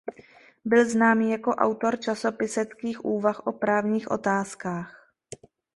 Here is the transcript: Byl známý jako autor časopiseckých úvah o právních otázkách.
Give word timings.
Byl 0.65 0.89
známý 0.89 1.31
jako 1.31 1.51
autor 1.51 1.99
časopiseckých 1.99 3.05
úvah 3.05 3.47
o 3.47 3.51
právních 3.51 4.11
otázkách. 4.11 4.95